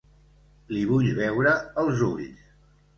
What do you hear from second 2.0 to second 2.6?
ulls.